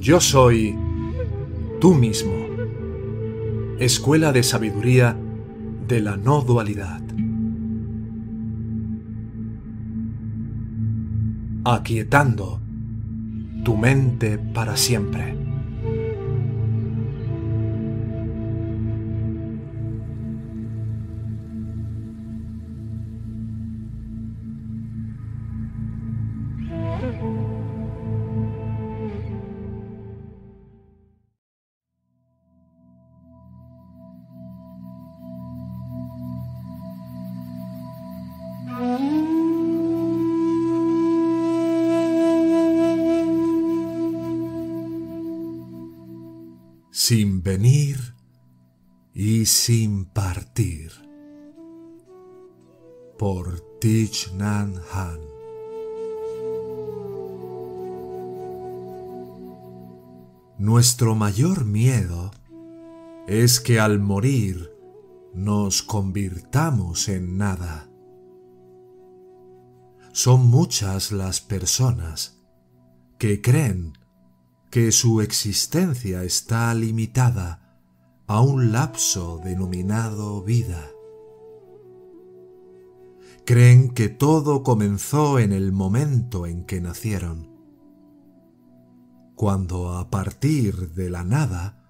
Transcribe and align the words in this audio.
Yo 0.00 0.20
soy 0.20 0.76
tú 1.80 1.92
mismo, 1.92 2.32
escuela 3.80 4.32
de 4.32 4.44
sabiduría 4.44 5.16
de 5.88 6.00
la 6.00 6.16
no 6.16 6.40
dualidad. 6.42 7.02
Aquietando 11.64 12.60
tu 13.64 13.76
mente 13.76 14.38
para 14.38 14.76
siempre. 14.76 15.47
Sin 47.08 47.42
venir 47.42 48.14
y 49.14 49.46
sin 49.46 50.04
partir. 50.04 50.92
Por 53.18 53.62
Thich 53.80 54.30
Nhat 54.34 54.76
Han. 54.92 55.20
Nuestro 60.58 61.14
mayor 61.14 61.64
miedo 61.64 62.30
es 63.26 63.58
que 63.60 63.80
al 63.80 64.00
morir 64.00 64.70
nos 65.32 65.82
convirtamos 65.82 67.08
en 67.08 67.38
nada. 67.38 67.88
Son 70.12 70.46
muchas 70.46 71.10
las 71.10 71.40
personas 71.40 72.38
que 73.16 73.40
creen 73.40 73.94
que 74.70 74.92
su 74.92 75.22
existencia 75.22 76.24
está 76.24 76.74
limitada 76.74 77.80
a 78.26 78.42
un 78.42 78.70
lapso 78.72 79.40
denominado 79.42 80.42
vida. 80.42 80.84
Creen 83.46 83.88
que 83.94 84.10
todo 84.10 84.62
comenzó 84.62 85.38
en 85.38 85.52
el 85.52 85.72
momento 85.72 86.44
en 86.46 86.64
que 86.64 86.82
nacieron, 86.82 87.48
cuando 89.34 89.96
a 89.96 90.10
partir 90.10 90.92
de 90.92 91.08
la 91.08 91.24
nada 91.24 91.82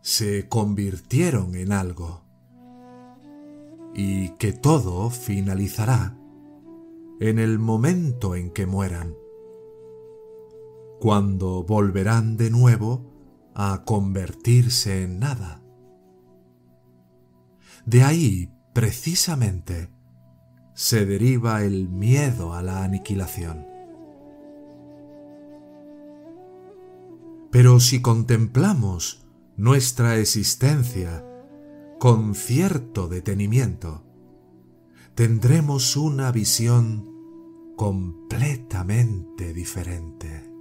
se 0.00 0.48
convirtieron 0.48 1.56
en 1.56 1.72
algo, 1.72 2.22
y 3.92 4.28
que 4.36 4.52
todo 4.52 5.10
finalizará 5.10 6.16
en 7.18 7.40
el 7.40 7.58
momento 7.58 8.36
en 8.36 8.50
que 8.50 8.66
mueran 8.66 9.16
cuando 11.04 11.62
volverán 11.64 12.38
de 12.38 12.48
nuevo 12.48 13.12
a 13.54 13.82
convertirse 13.84 15.02
en 15.02 15.18
nada. 15.18 15.60
De 17.84 18.02
ahí, 18.02 18.50
precisamente, 18.72 19.90
se 20.72 21.04
deriva 21.04 21.62
el 21.62 21.90
miedo 21.90 22.54
a 22.54 22.62
la 22.62 22.84
aniquilación. 22.84 23.66
Pero 27.50 27.80
si 27.80 28.00
contemplamos 28.00 29.26
nuestra 29.58 30.16
existencia 30.16 31.22
con 31.98 32.34
cierto 32.34 33.08
detenimiento, 33.08 34.06
tendremos 35.14 35.98
una 35.98 36.32
visión 36.32 37.12
completamente 37.76 39.52
diferente 39.52 40.53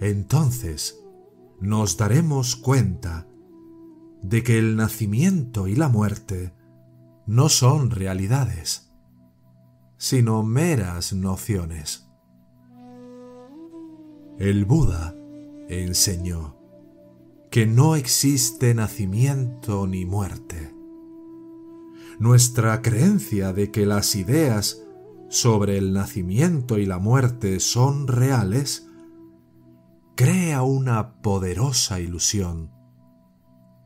entonces 0.00 1.00
nos 1.60 1.96
daremos 1.96 2.56
cuenta 2.56 3.26
de 4.22 4.42
que 4.42 4.58
el 4.58 4.76
nacimiento 4.76 5.68
y 5.68 5.76
la 5.76 5.88
muerte 5.88 6.52
no 7.26 7.48
son 7.48 7.90
realidades, 7.90 8.92
sino 9.96 10.42
meras 10.42 11.12
nociones. 11.12 12.08
El 14.38 14.64
Buda 14.64 15.14
enseñó 15.68 16.56
que 17.50 17.66
no 17.66 17.94
existe 17.94 18.74
nacimiento 18.74 19.86
ni 19.86 20.04
muerte. 20.04 20.74
Nuestra 22.18 22.82
creencia 22.82 23.52
de 23.52 23.70
que 23.70 23.86
las 23.86 24.16
ideas 24.16 24.82
sobre 25.28 25.78
el 25.78 25.92
nacimiento 25.92 26.78
y 26.78 26.86
la 26.86 26.98
muerte 26.98 27.60
son 27.60 28.08
reales 28.08 28.88
crea 30.16 30.62
una 30.62 31.20
poderosa 31.22 31.98
ilusión 31.98 32.70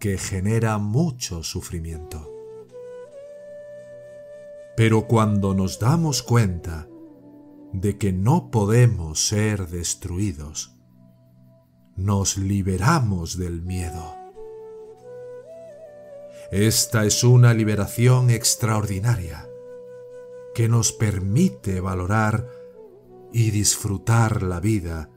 que 0.00 0.18
genera 0.18 0.78
mucho 0.78 1.44
sufrimiento. 1.44 2.32
Pero 4.76 5.06
cuando 5.06 5.54
nos 5.54 5.78
damos 5.78 6.22
cuenta 6.22 6.88
de 7.72 7.96
que 7.96 8.12
no 8.12 8.50
podemos 8.50 9.26
ser 9.26 9.68
destruidos, 9.68 10.76
nos 11.94 12.36
liberamos 12.36 13.38
del 13.38 13.62
miedo. 13.62 14.14
Esta 16.50 17.04
es 17.04 17.22
una 17.24 17.54
liberación 17.54 18.30
extraordinaria 18.30 19.48
que 20.54 20.68
nos 20.68 20.92
permite 20.92 21.80
valorar 21.80 22.48
y 23.32 23.50
disfrutar 23.50 24.42
la 24.42 24.60
vida 24.60 25.10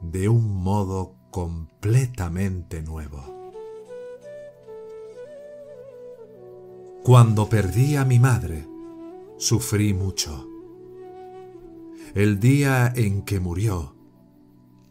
de 0.00 0.28
un 0.28 0.62
modo 0.62 1.14
completamente 1.30 2.82
nuevo. 2.82 3.22
Cuando 7.02 7.48
perdí 7.48 7.96
a 7.96 8.04
mi 8.04 8.18
madre, 8.18 8.66
sufrí 9.38 9.94
mucho. 9.94 10.46
El 12.14 12.40
día 12.40 12.92
en 12.94 13.22
que 13.22 13.40
murió, 13.40 13.94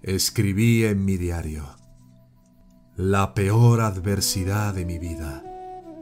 escribí 0.02 0.86
en 0.86 1.06
mi 1.06 1.18
diario, 1.18 1.66
la 2.96 3.34
peor 3.34 3.82
adversidad 3.82 4.74
de 4.74 4.86
mi 4.86 4.98
vida 4.98 5.44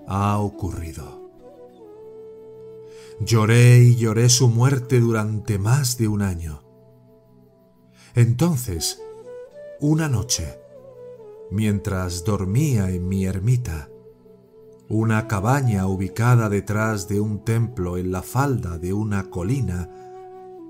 ha 0.08 0.38
ocurrido. 0.38 1.32
Lloré 3.20 3.80
y 3.80 3.96
lloré 3.96 4.30
su 4.30 4.48
muerte 4.48 5.00
durante 5.00 5.58
más 5.58 5.98
de 5.98 6.08
un 6.08 6.22
año 6.22 6.67
entonces, 8.18 9.00
una 9.80 10.10
noche, 10.10 10.58
mientras 11.52 12.24
dormía 12.24 12.90
en 12.90 13.08
mi 13.08 13.26
ermita, 13.26 13.90
una 14.90 15.28
cabaña 15.28 15.86
ubicada 15.86 16.50
detrás 16.50 17.08
de 17.08 17.22
un 17.22 17.46
templo 17.46 17.96
en 17.96 18.12
la 18.12 18.24
falda 18.24 18.80
de 18.80 18.92
una 18.92 19.30
colina 19.30 19.88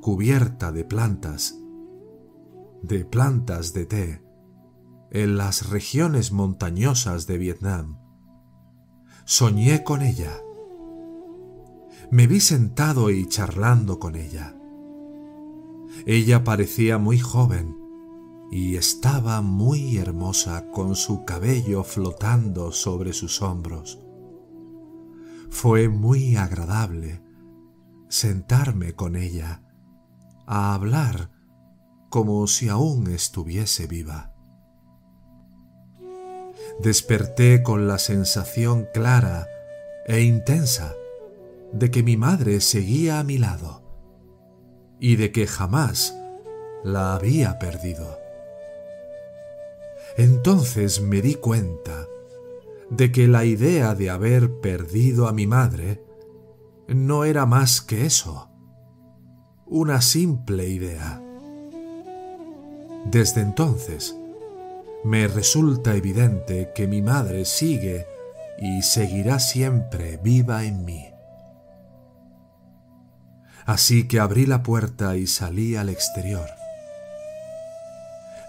cubierta 0.02 0.74
de 0.74 0.84
plantas, 0.84 1.58
de 2.82 3.06
plantas 3.06 3.72
de 3.72 3.86
té, 3.86 4.22
en 5.12 5.38
las 5.38 5.70
regiones 5.70 6.34
montañosas 6.34 7.28
de 7.28 7.38
Vietnam. 7.38 7.98
Soñé 9.24 9.86
con 9.86 10.02
ella. 10.02 10.34
Me 12.12 12.28
vi 12.28 12.42
sentado 12.42 13.10
y 13.10 13.26
charlando 13.26 14.00
con 14.00 14.18
ella. 14.18 14.58
Ella 16.06 16.44
parecía 16.44 16.98
muy 16.98 17.20
joven 17.20 17.76
y 18.52 18.76
estaba 18.76 19.42
muy 19.42 19.98
hermosa 19.98 20.70
con 20.72 20.96
su 20.96 21.26
cabello 21.26 21.84
flotando 21.84 22.72
sobre 22.72 23.14
sus 23.14 23.42
hombros. 23.42 24.00
Fue 25.50 25.90
muy 25.90 26.36
agradable 26.36 27.22
sentarme 28.10 28.94
con 28.94 29.16
ella 29.16 29.64
a 30.46 30.74
hablar 30.74 31.32
como 32.10 32.48
si 32.48 32.70
aún 32.70 33.08
estuviese 33.12 33.88
viva. 33.88 34.34
Desperté 36.82 37.64
con 37.64 37.88
la 37.88 37.98
sensación 37.98 38.88
clara 38.94 39.48
e 40.06 40.22
intensa 40.22 40.94
de 41.74 41.92
que 41.92 42.04
mi 42.04 42.16
madre 42.16 42.62
seguía 42.62 43.20
a 43.20 43.24
mi 43.24 43.38
lado 43.38 43.87
y 45.00 45.16
de 45.16 45.32
que 45.32 45.48
jamás 45.48 46.16
la 46.84 47.16
había 47.16 47.60
perdido. 47.60 48.18
Entonces 50.18 51.02
me 51.02 51.22
di 51.22 51.36
cuenta 51.36 52.08
de 52.90 53.12
que 53.12 53.28
la 53.28 53.46
idea 53.46 53.96
de 53.96 54.10
haber 54.10 54.60
perdido 54.62 55.28
a 55.28 55.34
mi 55.34 55.46
madre 55.46 56.04
no 56.88 57.26
era 57.26 57.46
más 57.46 57.82
que 57.82 58.06
eso, 58.06 58.50
una 59.66 60.02
simple 60.02 60.68
idea. 60.68 61.22
Desde 63.06 63.42
entonces, 63.42 64.18
me 65.04 65.28
resulta 65.28 65.96
evidente 65.96 66.72
que 66.74 66.88
mi 66.88 67.02
madre 67.02 67.46
sigue 67.46 68.08
y 68.60 68.82
seguirá 68.82 69.40
siempre 69.40 70.18
viva 70.18 70.66
en 70.66 70.84
mí. 70.84 71.17
Así 73.68 74.08
que 74.08 74.22
abrí 74.22 74.46
la 74.46 74.64
puerta 74.64 75.18
y 75.18 75.28
salí 75.28 75.76
al 75.76 75.90
exterior. 75.90 76.50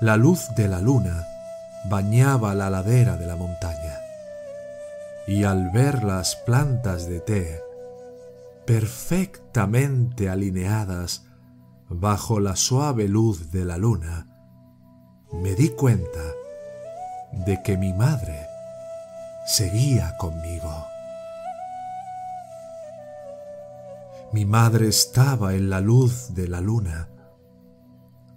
La 0.01 0.17
luz 0.17 0.55
de 0.57 0.69
la 0.69 0.81
luna 0.81 1.27
bañaba 1.91 2.55
la 2.55 2.71
ladera 2.71 3.17
de 3.17 3.27
la 3.27 3.35
montaña, 3.35 3.99
y 5.27 5.43
al 5.43 5.71
ver 5.71 6.05
las 6.05 6.37
plantas 6.37 7.09
de 7.09 7.19
té 7.19 7.61
perfectamente 8.65 10.29
alineadas 10.29 11.25
bajo 11.89 12.39
la 12.39 12.55
suave 12.55 13.09
luz 13.09 13.51
de 13.51 13.65
la 13.65 13.77
luna, 13.77 14.29
me 15.33 15.57
di 15.57 15.71
cuenta 15.71 16.23
de 17.33 17.61
que 17.65 17.77
mi 17.77 17.93
madre 17.93 18.47
seguía 19.47 20.17
conmigo. 20.17 20.87
Mi 24.33 24.45
madre 24.45 24.89
estaba 24.89 25.55
en 25.55 25.71
la 25.71 25.81
luz 25.81 26.35
de 26.35 26.49
la 26.49 26.61
luna, 26.61 27.09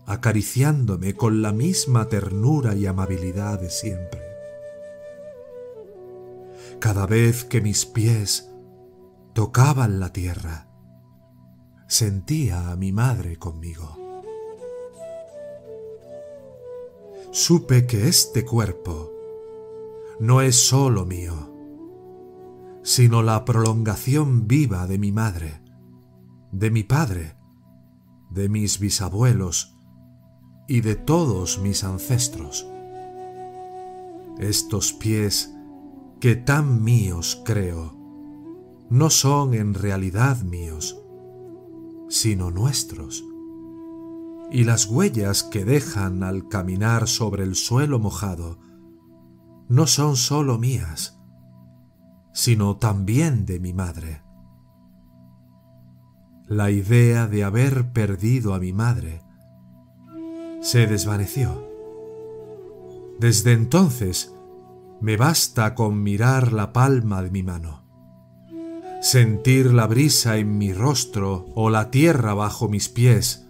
acariciándome 0.05 1.15
con 1.15 1.41
la 1.41 1.51
misma 1.51 2.07
ternura 2.07 2.75
y 2.75 2.85
amabilidad 2.85 3.59
de 3.59 3.69
siempre. 3.69 4.21
Cada 6.79 7.05
vez 7.05 7.43
que 7.43 7.59
mis 7.59 7.85
pies 7.85 8.49
tocaban 9.33 9.99
la 9.99 10.13
tierra, 10.13 10.69
sentía 11.87 12.71
a 12.71 12.77
mi 12.77 12.93
madre 12.93 13.37
conmigo. 13.37 13.97
Supe 17.31 17.85
que 17.85 18.07
este 18.07 18.45
cuerpo 18.45 19.11
no 20.19 20.41
es 20.41 20.55
sólo 20.55 21.05
mío, 21.05 21.51
sino 22.83 23.21
la 23.23 23.43
prolongación 23.45 24.47
viva 24.47 24.87
de 24.87 24.97
mi 24.97 25.11
madre, 25.11 25.60
de 26.51 26.71
mi 26.71 26.83
padre, 26.83 27.35
de 28.29 28.49
mis 28.49 28.79
bisabuelos 28.79 29.77
y 30.67 30.81
de 30.81 30.95
todos 30.95 31.59
mis 31.59 31.83
ancestros. 31.83 32.67
Estos 34.39 34.93
pies 34.93 35.53
que 36.19 36.35
tan 36.35 36.83
míos 36.83 37.41
creo, 37.45 37.97
no 38.89 39.09
son 39.09 39.53
en 39.53 39.73
realidad 39.73 40.41
míos, 40.43 41.01
sino 42.09 42.51
nuestros. 42.51 43.23
Y 44.51 44.65
las 44.65 44.85
huellas 44.85 45.43
que 45.43 45.63
dejan 45.63 46.23
al 46.23 46.49
caminar 46.49 47.07
sobre 47.07 47.43
el 47.43 47.55
suelo 47.55 47.99
mojado 47.99 48.59
no 49.69 49.87
son 49.87 50.17
sólo 50.17 50.57
mías, 50.57 51.17
sino 52.33 52.77
también 52.77 53.45
de 53.45 53.59
mi 53.61 53.73
madre. 53.73 54.21
La 56.51 56.69
idea 56.69 57.27
de 57.27 57.45
haber 57.45 57.93
perdido 57.93 58.53
a 58.53 58.59
mi 58.59 58.73
madre 58.73 59.21
se 60.59 60.85
desvaneció. 60.85 61.65
Desde 63.21 63.53
entonces 63.53 64.35
me 64.99 65.15
basta 65.15 65.75
con 65.75 66.03
mirar 66.03 66.51
la 66.51 66.73
palma 66.73 67.23
de 67.23 67.31
mi 67.31 67.41
mano, 67.41 67.85
sentir 69.01 69.71
la 69.73 69.87
brisa 69.87 70.39
en 70.39 70.57
mi 70.57 70.73
rostro 70.73 71.45
o 71.55 71.69
la 71.69 71.89
tierra 71.89 72.33
bajo 72.33 72.67
mis 72.67 72.89
pies 72.89 73.47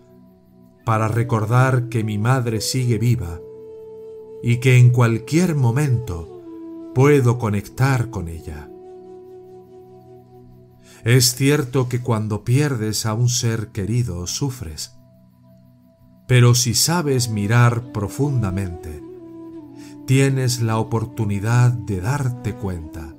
para 0.86 1.07
recordar 1.07 1.89
que 1.89 2.04
mi 2.04 2.19
madre 2.19 2.62
sigue 2.62 3.00
viva 3.00 3.39
y 4.44 4.57
que 4.57 4.77
en 4.77 4.92
cualquier 4.92 5.56
momento 5.56 6.44
puedo 6.94 7.39
conectar 7.39 8.12
con 8.12 8.27
ella. 8.27 8.69
Es 11.03 11.36
cierto 11.36 11.89
que 11.89 12.01
cuando 12.01 12.44
pierdes 12.44 13.06
a 13.06 13.13
un 13.13 13.30
ser 13.30 13.69
querido 13.69 14.27
sufres, 14.27 14.98
pero 16.27 16.56
si 16.56 16.74
sabes 16.74 17.30
mirar 17.30 17.92
profundamente, 17.92 19.03
tienes 20.06 20.62
la 20.62 20.77
oportunidad 20.77 21.71
de 21.71 22.01
darte 22.01 22.53
cuenta 22.53 23.15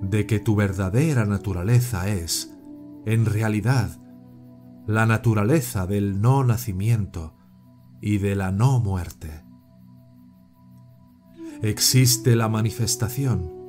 de 0.00 0.26
que 0.26 0.38
tu 0.38 0.54
verdadera 0.54 1.24
naturaleza 1.26 2.08
es, 2.08 2.54
en 3.06 3.26
realidad, 3.26 3.98
la 4.86 5.06
naturaleza 5.06 5.86
del 5.86 6.20
no 6.20 6.44
nacimiento 6.44 7.34
y 8.00 8.18
de 8.18 8.34
la 8.34 8.52
no 8.52 8.80
muerte 8.80 9.50
existe 11.62 12.36
la 12.36 12.48
manifestación. 12.48 13.59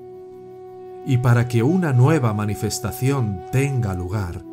Y 1.05 1.17
para 1.17 1.47
que 1.47 1.63
una 1.63 1.93
nueva 1.93 2.33
manifestación 2.33 3.45
tenga 3.51 3.93
lugar, 3.93 4.43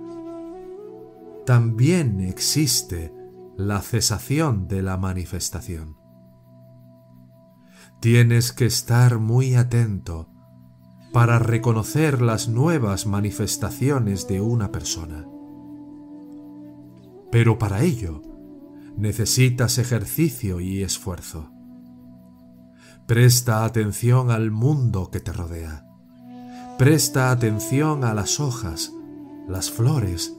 también 1.45 2.21
existe 2.21 3.13
la 3.57 3.81
cesación 3.81 4.69
de 4.69 4.83
la 4.83 4.97
manifestación. 4.97 5.97
Tienes 8.01 8.53
que 8.53 8.67
estar 8.67 9.19
muy 9.19 9.57
atento 9.57 10.29
para 11.13 11.39
reconocer 11.39 12.23
las 12.23 12.49
nuevas 12.49 13.07
manifestaciones 13.07 14.29
de 14.29 14.41
una 14.41 14.71
persona. 14.71 15.27
Pero 17.33 17.59
para 17.59 17.83
ello 17.83 18.23
necesitas 18.97 19.79
ejercicio 19.79 20.61
y 20.61 20.83
esfuerzo. 20.83 21.51
Presta 23.07 23.65
atención 23.65 24.31
al 24.31 24.51
mundo 24.51 25.11
que 25.11 25.21
te 25.21 25.33
rodea. 25.33 25.88
Presta 26.79 27.33
atención 27.33 28.05
a 28.05 28.15
las 28.15 28.39
hojas, 28.39 28.93
las 29.49 29.69
flores, 29.69 30.37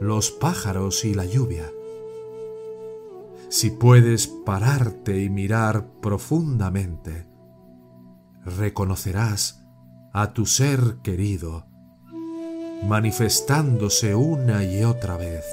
los 0.00 0.30
pájaros 0.30 1.04
y 1.04 1.14
la 1.14 1.24
lluvia. 1.24 1.68
Si 3.48 3.70
puedes 3.70 4.28
pararte 4.28 5.20
y 5.20 5.28
mirar 5.30 5.88
profundamente, 6.00 7.26
reconocerás 8.44 9.66
a 10.12 10.32
tu 10.32 10.46
ser 10.46 10.98
querido 11.02 11.66
manifestándose 12.84 14.14
una 14.14 14.62
y 14.62 14.84
otra 14.84 15.16
vez 15.16 15.44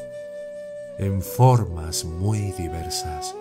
en 0.99 1.23
formas 1.23 2.05
muy 2.05 2.51
diversas. 2.51 3.35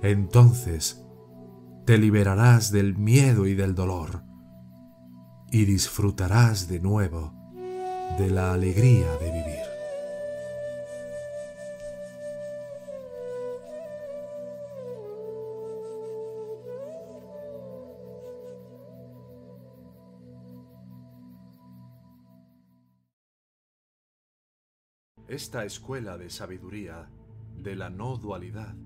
Entonces, 0.00 1.04
te 1.84 1.98
liberarás 1.98 2.72
del 2.72 2.96
miedo 2.96 3.46
y 3.46 3.54
del 3.54 3.74
dolor 3.74 4.32
y 5.50 5.64
disfrutarás 5.64 6.68
de 6.68 6.80
nuevo 6.80 7.32
de 8.18 8.30
la 8.30 8.52
alegría 8.52 9.10
de 9.16 9.30
vivir. 9.30 9.74
Esta 25.26 25.64
escuela 25.64 26.16
de 26.18 26.30
sabiduría 26.30 27.08
de 27.56 27.74
la 27.74 27.90
no 27.90 28.18
dualidad 28.18 28.76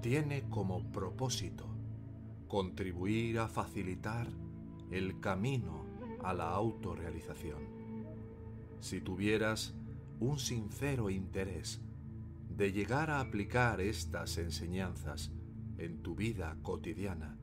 tiene 0.00 0.48
como 0.48 0.90
propósito 0.90 1.68
contribuir 2.48 3.38
a 3.38 3.46
facilitar 3.46 4.26
el 4.90 5.20
camino 5.20 5.86
a 6.22 6.34
la 6.34 6.50
autorrealización. 6.50 7.62
Si 8.80 9.00
tuvieras 9.00 9.74
un 10.18 10.38
sincero 10.38 11.10
interés 11.10 11.80
de 12.48 12.72
llegar 12.72 13.10
a 13.10 13.20
aplicar 13.20 13.80
estas 13.80 14.36
enseñanzas 14.38 15.32
en 15.78 16.02
tu 16.02 16.14
vida 16.14 16.56
cotidiana 16.62 17.38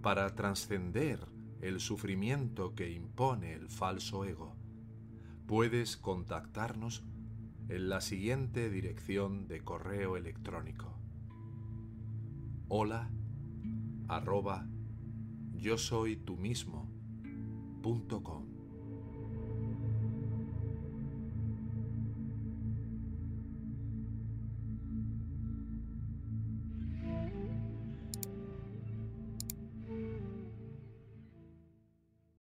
para 0.00 0.34
trascender 0.34 1.26
el 1.60 1.80
sufrimiento 1.80 2.74
que 2.74 2.90
impone 2.90 3.52
el 3.52 3.68
falso 3.68 4.24
ego, 4.24 4.56
puedes 5.46 5.96
contactarnos 5.96 7.04
en 7.68 7.88
la 7.88 8.00
siguiente 8.00 8.70
dirección 8.70 9.48
de 9.48 9.62
correo 9.62 10.16
electrónico. 10.16 10.98
Hola 12.68 13.10
arroba 14.08 14.66
yo 15.58 15.76
soy 15.76 16.16
tú 16.16 16.36
mismo 16.36 16.88
punto 17.82 18.22
com. 18.22 18.57